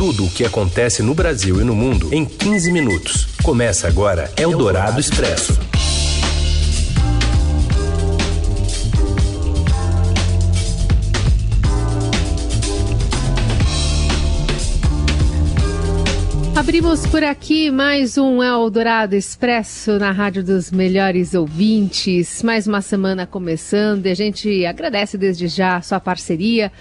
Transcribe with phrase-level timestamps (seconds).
[0.00, 3.26] Tudo o que acontece no Brasil e no mundo em 15 minutos.
[3.42, 5.60] Começa agora Eldorado Expresso.
[16.56, 22.42] Abrimos por aqui mais um Eldorado Expresso na Rádio dos Melhores Ouvintes.
[22.42, 26.72] Mais uma semana começando e a gente agradece desde já a sua parceria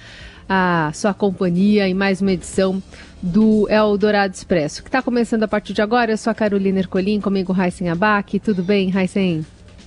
[0.50, 2.82] a sua companhia em mais uma edição
[3.22, 6.12] do Eldorado Expresso, que está começando a partir de agora.
[6.12, 8.40] Eu sou a Carolina Ercolim, comigo Raíssen Abac.
[8.40, 9.46] Tudo bem, Raíssen?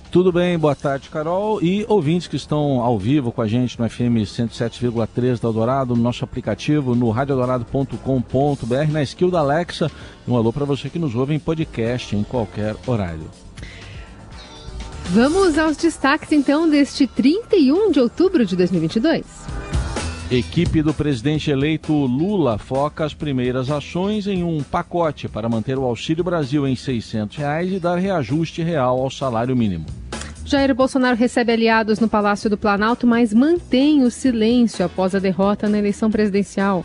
[0.09, 1.61] Tudo bem, boa tarde, Carol.
[1.61, 6.03] E ouvintes que estão ao vivo com a gente no FM 107,3 da Eldorado, no
[6.03, 9.91] nosso aplicativo, no radioeldorado.com.br, na skill da Alexa.
[10.27, 13.27] Um alô para você que nos ouve em podcast em qualquer horário.
[15.05, 19.42] Vamos aos destaques então deste 31 de outubro de 2022.
[20.35, 25.83] Equipe do presidente eleito Lula foca as primeiras ações em um pacote para manter o
[25.83, 29.85] Auxílio Brasil em 600 reais e dar reajuste real ao salário mínimo.
[30.43, 35.69] Jair Bolsonaro recebe aliados no Palácio do Planalto, mas mantém o silêncio após a derrota
[35.69, 36.83] na eleição presidencial.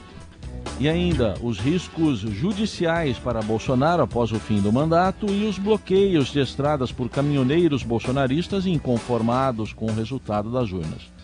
[0.78, 6.30] E ainda os riscos judiciais para Bolsonaro após o fim do mandato e os bloqueios
[6.30, 11.17] de estradas por caminhoneiros bolsonaristas inconformados com o resultado das urnas.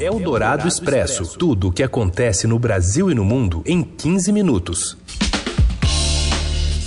[0.00, 1.36] É o Dourado Expresso.
[1.38, 4.96] Tudo o que acontece no Brasil e no mundo em 15 minutos.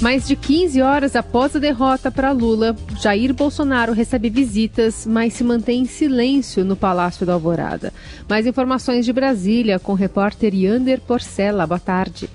[0.02, 5.44] Mais de 15 horas após a derrota para Lula, Jair Bolsonaro recebe visitas, mas se
[5.44, 7.94] mantém em silêncio no Palácio da Alvorada.
[8.28, 11.68] Mais informações de Brasília com o repórter Yander Porcela.
[11.68, 12.28] Boa tarde.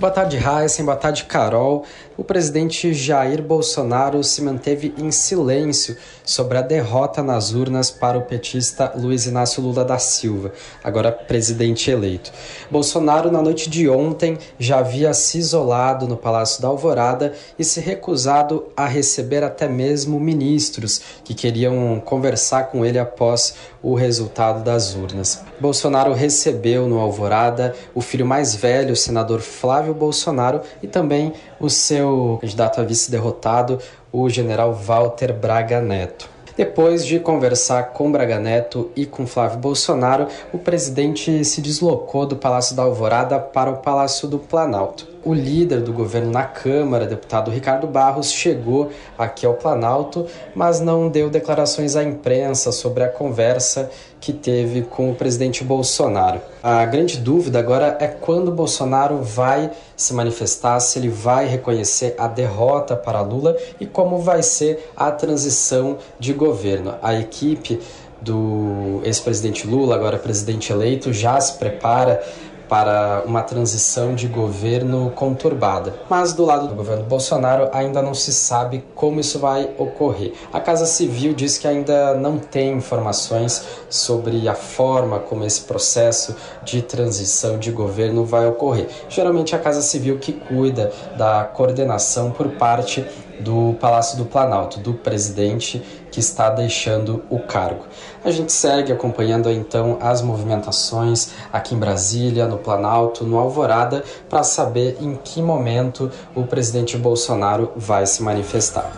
[0.00, 0.84] Boa tarde, Heisen.
[0.84, 1.84] Boa tarde, Carol.
[2.18, 8.22] O presidente Jair Bolsonaro se manteve em silêncio sobre a derrota nas urnas para o
[8.22, 10.50] petista Luiz Inácio Lula da Silva,
[10.82, 12.32] agora presidente eleito.
[12.70, 17.80] Bolsonaro, na noite de ontem, já havia se isolado no Palácio da Alvorada e se
[17.80, 24.94] recusado a receber até mesmo ministros que queriam conversar com ele após o resultado das
[24.94, 25.42] urnas.
[25.60, 31.68] Bolsonaro recebeu no Alvorada o filho mais velho, o senador Flávio Bolsonaro, e também o
[31.68, 33.78] seu candidato a vice derrotado,
[34.12, 36.28] o general Walter Braga Neto.
[36.56, 42.36] Depois de conversar com Braga Neto e com Flávio Bolsonaro, o presidente se deslocou do
[42.36, 45.15] Palácio da Alvorada para o Palácio do Planalto.
[45.26, 51.08] O líder do governo na Câmara, deputado Ricardo Barros, chegou aqui ao Planalto, mas não
[51.08, 56.40] deu declarações à imprensa sobre a conversa que teve com o presidente Bolsonaro.
[56.62, 62.28] A grande dúvida agora é quando Bolsonaro vai se manifestar, se ele vai reconhecer a
[62.28, 66.94] derrota para Lula e como vai ser a transição de governo.
[67.02, 67.80] A equipe
[68.22, 72.22] do ex-presidente Lula, agora presidente eleito, já se prepara
[72.68, 75.94] para uma transição de governo conturbada.
[76.08, 80.32] Mas do lado do governo Bolsonaro ainda não se sabe como isso vai ocorrer.
[80.52, 86.34] A Casa Civil diz que ainda não tem informações sobre a forma como esse processo
[86.64, 88.88] de transição de governo vai ocorrer.
[89.08, 93.04] Geralmente a Casa Civil que cuida da coordenação por parte
[93.40, 97.84] do Palácio do Planalto, do presidente que está deixando o cargo.
[98.24, 104.42] A gente segue acompanhando então as movimentações aqui em Brasília, no Planalto, no Alvorada, para
[104.42, 108.92] saber em que momento o presidente Bolsonaro vai se manifestar.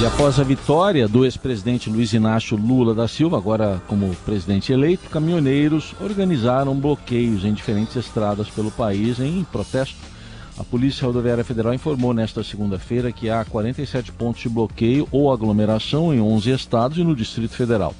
[0.00, 5.08] E após a vitória do ex-presidente Luiz Inácio Lula da Silva, agora como presidente eleito,
[5.08, 10.11] caminhoneiros organizaram bloqueios em diferentes estradas pelo país em protesto
[10.58, 16.12] a Polícia Rodoviária Federal informou nesta segunda-feira que há 47 pontos de bloqueio ou aglomeração
[16.12, 17.94] em 11 estados e no Distrito Federal.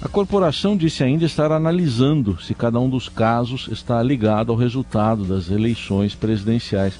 [0.00, 5.24] A corporação disse ainda estar analisando se cada um dos casos está ligado ao resultado
[5.24, 6.94] das eleições presidenciais.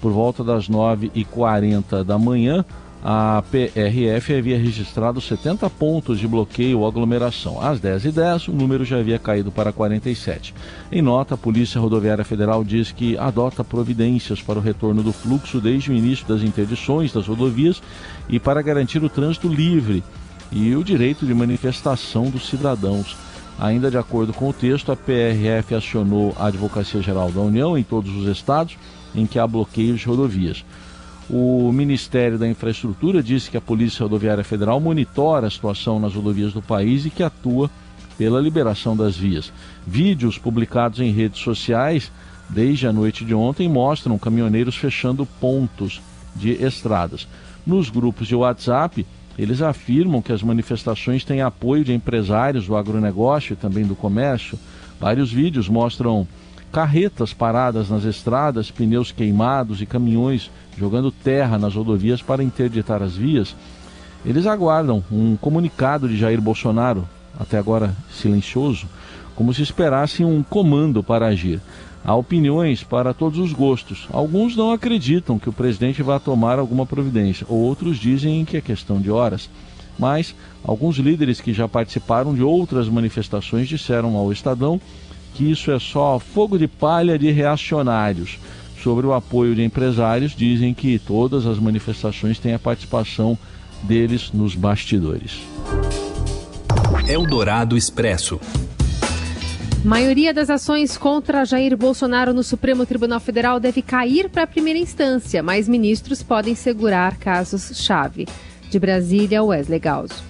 [0.00, 2.64] Por volta das 9h40 da manhã,
[3.02, 7.60] a PRF havia registrado 70 pontos de bloqueio ou aglomeração.
[7.60, 10.54] Às 10h10, o número já havia caído para 47.
[10.92, 15.60] Em nota, a Polícia Rodoviária Federal diz que adota providências para o retorno do fluxo
[15.60, 17.82] desde o início das interdições das rodovias
[18.28, 20.04] e para garantir o trânsito livre
[20.52, 23.16] e o direito de manifestação dos cidadãos.
[23.58, 27.82] Ainda de acordo com o texto, a PRF acionou a Advocacia Geral da União em
[27.82, 28.76] todos os estados
[29.14, 30.64] em que há bloqueios de rodovias.
[31.32, 36.52] O Ministério da Infraestrutura disse que a Polícia Rodoviária Federal monitora a situação nas rodovias
[36.52, 37.70] do país e que atua
[38.18, 39.52] pela liberação das vias.
[39.86, 42.10] Vídeos publicados em redes sociais
[42.48, 46.02] desde a noite de ontem mostram caminhoneiros fechando pontos
[46.34, 47.28] de estradas.
[47.64, 49.06] Nos grupos de WhatsApp,
[49.38, 54.58] eles afirmam que as manifestações têm apoio de empresários do agronegócio e também do comércio.
[54.98, 56.26] Vários vídeos mostram
[56.72, 63.16] carretas paradas nas estradas, pneus queimados e caminhões jogando terra nas rodovias para interditar as
[63.16, 63.54] vias,
[64.24, 67.08] eles aguardam um comunicado de Jair Bolsonaro,
[67.38, 68.86] até agora silencioso,
[69.34, 71.60] como se esperassem um comando para agir.
[72.04, 74.08] Há opiniões para todos os gostos.
[74.10, 79.00] Alguns não acreditam que o presidente vá tomar alguma providência, outros dizem que é questão
[79.00, 79.50] de horas.
[79.98, 80.34] Mas
[80.64, 84.80] alguns líderes que já participaram de outras manifestações disseram ao Estadão
[85.34, 88.38] que isso é só fogo de palha de reacionários.
[88.82, 93.38] Sobre o apoio de empresários, dizem que todas as manifestações têm a participação
[93.82, 95.40] deles nos bastidores.
[97.06, 98.40] Eldorado Expresso.
[99.84, 104.78] Maioria das ações contra Jair Bolsonaro no Supremo Tribunal Federal deve cair para a primeira
[104.78, 108.28] instância, mas ministros podem segurar casos-chave.
[108.68, 110.29] De Brasília, Wesley Galzo.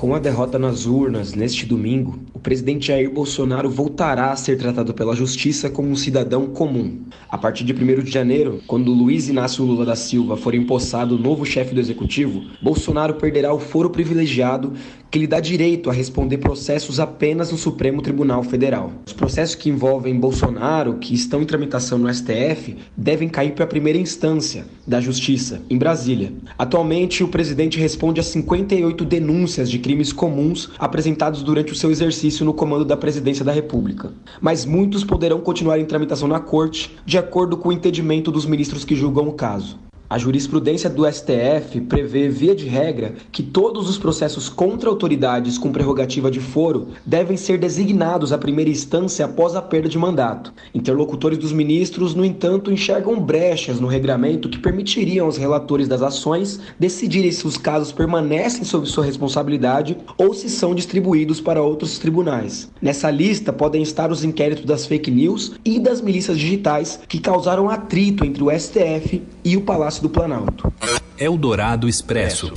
[0.00, 4.94] Com a derrota nas urnas neste domingo, o presidente Jair Bolsonaro voltará a ser tratado
[4.94, 7.02] pela justiça como um cidadão comum.
[7.28, 11.44] A partir de 1 de janeiro, quando Luiz Inácio Lula da Silva for empossado novo
[11.44, 14.72] chefe do executivo, Bolsonaro perderá o foro privilegiado
[15.10, 18.92] que lhe dá direito a responder processos apenas no Supremo Tribunal Federal.
[19.04, 23.68] Os processos que envolvem Bolsonaro, que estão em tramitação no STF, devem cair para a
[23.68, 26.32] primeira instância da Justiça, em Brasília.
[26.56, 32.44] Atualmente, o presidente responde a 58 denúncias de crimes comuns apresentados durante o seu exercício
[32.44, 34.12] no comando da presidência da República.
[34.40, 38.84] Mas muitos poderão continuar em tramitação na corte, de acordo com o entendimento dos ministros
[38.84, 39.89] que julgam o caso.
[40.10, 45.70] A jurisprudência do STF prevê, via de regra, que todos os processos contra autoridades com
[45.70, 50.52] prerrogativa de foro devem ser designados à primeira instância após a perda de mandato.
[50.74, 56.58] Interlocutores dos ministros, no entanto, enxergam brechas no regramento que permitiriam aos relatores das ações
[56.76, 62.68] decidirem se os casos permanecem sob sua responsabilidade ou se são distribuídos para outros tribunais.
[62.82, 67.70] Nessa lista podem estar os inquéritos das fake news e das milícias digitais que causaram
[67.70, 70.72] atrito entre o STF e o Palácio do Planalto.
[71.18, 72.52] Eldorado Expresso.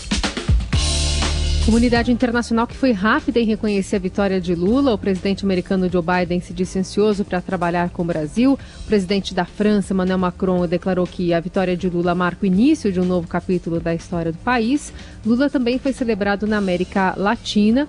[1.65, 4.93] Comunidade internacional que foi rápida em reconhecer a vitória de Lula.
[4.93, 8.59] O presidente americano Joe Biden se disse ansioso para trabalhar com o Brasil.
[8.81, 12.91] O presidente da França, Emmanuel Macron, declarou que a vitória de Lula marca o início
[12.91, 14.91] de um novo capítulo da história do país.
[15.25, 17.87] Lula também foi celebrado na América Latina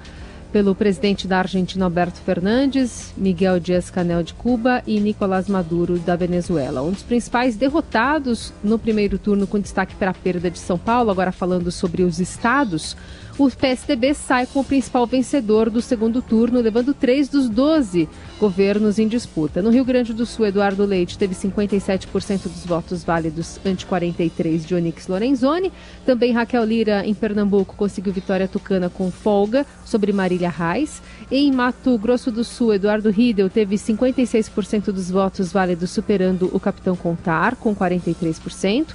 [0.54, 6.80] pelo presidente da Argentina Alberto Fernandes, Miguel Dias-Canel de Cuba e Nicolás Maduro da Venezuela.
[6.80, 11.10] Um dos principais derrotados no primeiro turno com destaque para a perda de São Paulo,
[11.10, 12.96] agora falando sobre os estados,
[13.36, 18.08] o PSDB sai como principal vencedor do segundo turno, levando três dos 12
[18.38, 19.60] governos em disputa.
[19.60, 24.75] No Rio Grande do Sul, Eduardo Leite teve 57% dos votos válidos ante 43 de
[24.75, 25.72] Onix Lorenzoni.
[26.06, 31.02] Também Raquel Lira, em Pernambuco, conseguiu vitória tucana com folga sobre Marília Reis.
[31.31, 36.94] Em Mato Grosso do Sul, Eduardo Riedel teve 56% dos votos válidos, superando o capitão
[36.94, 38.86] Contar, com 43%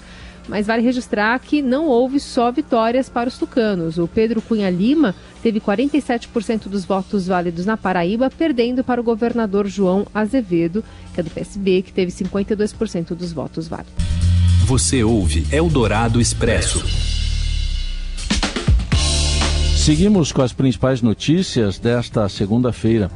[0.49, 3.97] mas vale registrar que não houve só vitórias para os tucanos.
[3.97, 9.67] O Pedro Cunha Lima teve 47% dos votos válidos na Paraíba, perdendo para o governador
[9.67, 13.93] João Azevedo, que é do PSB, que teve 52% dos votos válidos.
[14.65, 16.83] Você ouve Eldorado Expresso.
[19.77, 23.09] Seguimos com as principais notícias desta segunda-feira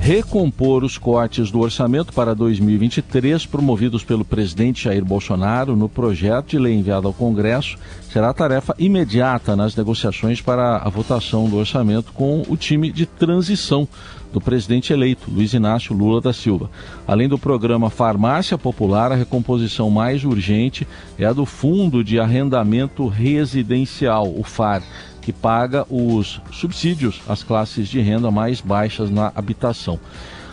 [0.00, 6.58] recompor os cortes do orçamento para 2023 promovidos pelo presidente Jair Bolsonaro no projeto de
[6.58, 7.76] lei enviado ao Congresso
[8.10, 13.86] será tarefa imediata nas negociações para a votação do orçamento com o time de transição
[14.32, 16.70] do presidente eleito, Luiz Inácio Lula da Silva.
[17.06, 20.86] Além do programa Farmácia Popular, a recomposição mais urgente
[21.18, 24.82] é a do Fundo de Arrendamento Residencial, o FAR
[25.20, 29.98] que paga os subsídios às classes de renda mais baixas na habitação.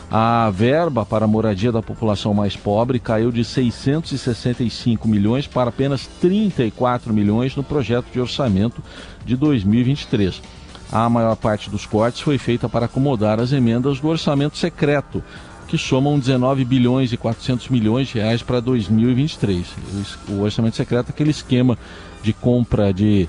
[0.09, 6.07] A verba para a moradia da população mais pobre caiu de 665 milhões para apenas
[6.21, 8.81] 34 milhões no projeto de orçamento
[9.25, 10.41] de 2023.
[10.89, 15.21] A maior parte dos cortes foi feita para acomodar as emendas do orçamento secreto,
[15.67, 19.67] que somam 19 bilhões e 400 milhões de reais para 2023.
[20.29, 21.77] O orçamento secreto é aquele esquema
[22.23, 23.27] de compra de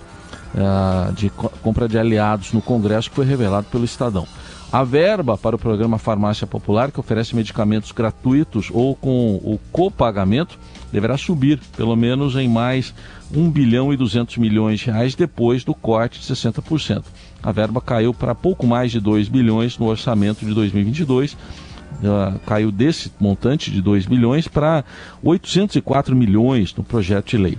[0.55, 4.27] uh, de compra de aliados no Congresso que foi revelado pelo Estadão.
[4.71, 10.59] A verba para o programa Farmácia Popular, que oferece medicamentos gratuitos ou com o copagamento,
[10.93, 12.93] deverá subir pelo menos em mais
[13.35, 17.03] 1 bilhão e 200 milhões de reais depois do corte de 60%.
[17.43, 21.33] A verba caiu para pouco mais de 2 bilhões no orçamento de 2022.
[21.33, 24.85] Uh, caiu desse montante de 2 bilhões para
[25.23, 27.59] 804 milhões no projeto de lei.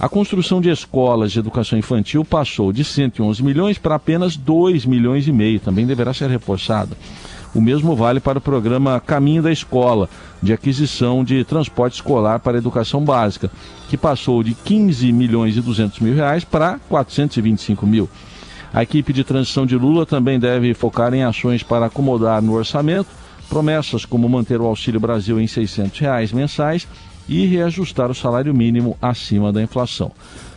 [0.00, 5.28] A construção de escolas de educação infantil passou de 111 milhões para apenas 2 milhões
[5.28, 6.96] e meio, também deverá ser reforçada.
[7.54, 10.08] O mesmo vale para o programa Caminho da Escola.
[10.42, 13.50] de aquisição de transporte escolar para educação básica,
[13.90, 18.08] que passou de 15 milhões e 200 mil reais para 425 mil.
[18.72, 23.20] A equipe de transição de Lula também deve focar em ações para acomodar no orçamento
[23.50, 26.86] promessas como manter o Auxílio Brasil em 600 reais mensais
[27.30, 30.12] e reajustar o salário mínimo acima da inflação.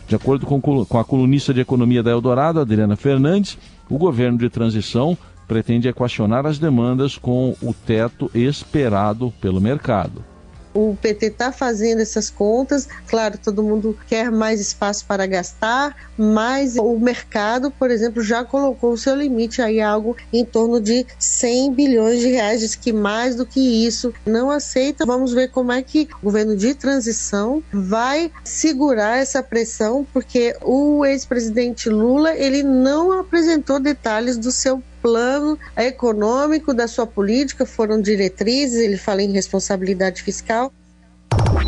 [0.06, 3.56] De acordo com, a colunista de economia da Eldorado, Adriana Fernandes,
[3.88, 5.16] o governo de transição
[5.48, 10.33] pretende equacionar as demandas com o teto esperado pelo mercado
[10.74, 12.88] o PT está fazendo essas contas.
[13.06, 18.92] Claro, todo mundo quer mais espaço para gastar, mas o mercado, por exemplo, já colocou
[18.92, 23.36] o seu limite aí algo em torno de 100 bilhões de reais, diz que mais
[23.36, 25.06] do que isso não aceita.
[25.06, 31.04] Vamos ver como é que o governo de transição vai segurar essa pressão, porque o
[31.04, 38.80] ex-presidente Lula ele não apresentou detalhes do seu plano econômico da sua política, foram diretrizes,
[38.80, 40.72] ele fala em responsabilidade fiscal.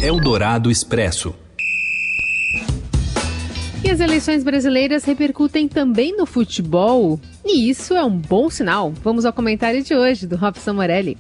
[0.01, 1.35] Eldorado Expresso.
[3.85, 8.91] E as eleições brasileiras repercutem também no futebol, e isso é um bom sinal.
[9.05, 11.19] Vamos ao comentário de hoje do Robson Morelli.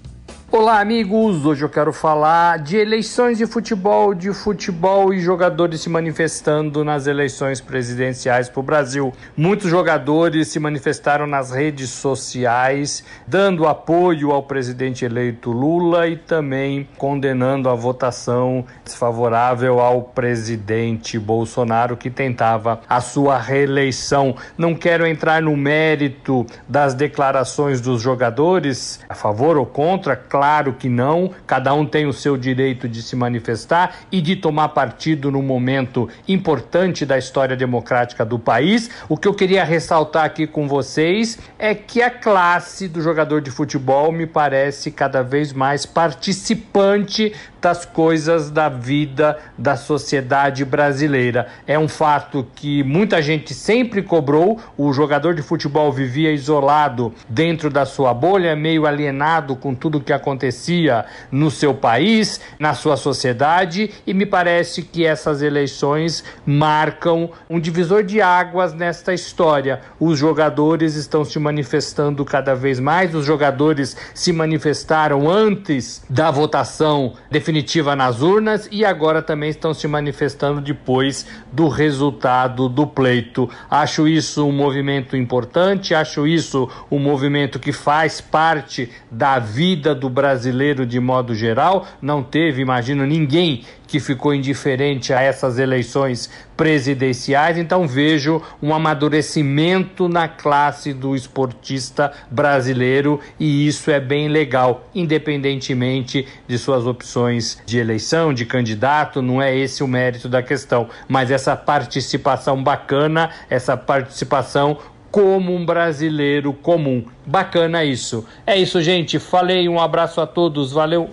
[0.52, 1.44] Olá, amigos!
[1.44, 7.08] Hoje eu quero falar de eleições de futebol, de futebol e jogadores se manifestando nas
[7.08, 9.12] eleições presidenciais para o Brasil.
[9.36, 16.88] Muitos jogadores se manifestaram nas redes sociais, dando apoio ao presidente eleito Lula e também
[16.96, 24.36] condenando a votação desfavorável ao presidente Bolsonaro, que tentava a sua reeleição.
[24.56, 30.86] Não quero entrar no mérito das declarações dos jogadores, a favor ou contra, Claro que
[30.86, 35.40] não, cada um tem o seu direito de se manifestar e de tomar partido no
[35.40, 38.90] momento importante da história democrática do país.
[39.08, 43.50] O que eu queria ressaltar aqui com vocês é que a classe do jogador de
[43.50, 47.32] futebol me parece cada vez mais participante
[47.66, 51.48] das coisas da vida da sociedade brasileira.
[51.66, 54.60] É um fato que muita gente sempre cobrou.
[54.78, 60.12] O jogador de futebol vivia isolado dentro da sua bolha, meio alienado com tudo que
[60.26, 67.60] acontecia no seu país, na sua sociedade, e me parece que essas eleições marcam um
[67.60, 69.80] divisor de águas nesta história.
[70.00, 77.14] Os jogadores estão se manifestando cada vez mais, os jogadores se manifestaram antes da votação
[77.30, 83.48] definitiva nas urnas e agora também estão se manifestando depois do resultado do pleito.
[83.70, 90.15] Acho isso um movimento importante, acho isso um movimento que faz parte da vida do
[90.16, 91.86] brasileiro de modo geral.
[92.00, 100.08] Não teve, imagino, ninguém que ficou indiferente a essas eleições presidenciais, então vejo um amadurecimento
[100.08, 107.78] na classe do esportista brasileiro e isso é bem legal, independentemente de suas opções de
[107.78, 113.76] eleição, de candidato, não é esse o mérito da questão, mas essa participação bacana, essa
[113.76, 114.78] participação
[115.16, 117.02] como um brasileiro comum.
[117.26, 118.22] Bacana isso.
[118.46, 119.18] É isso, gente.
[119.18, 120.72] Falei, um abraço a todos.
[120.72, 121.08] Valeu.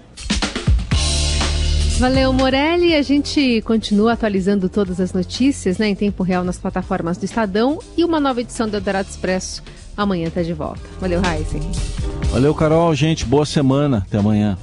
[1.99, 2.95] Valeu, Morelli.
[2.95, 7.79] A gente continua atualizando todas as notícias né, em tempo real nas plataformas do Estadão
[7.95, 9.63] e uma nova edição do Eldorado Expresso
[9.95, 10.81] amanhã está de volta.
[10.99, 11.61] Valeu, Raíssen.
[12.29, 12.93] Valeu, Carol.
[12.93, 14.03] Gente, boa semana.
[14.05, 14.57] Até amanhã.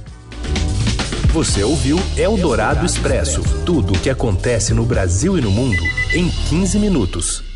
[1.33, 5.81] Você ouviu Eldorado Expresso tudo o que acontece no Brasil e no mundo
[6.13, 7.50] em 15 minutos.